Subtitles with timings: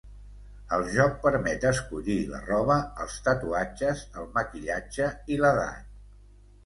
[0.77, 5.97] El joc permet escollir la roba, els tatuatges, el maquillatge i l'edat.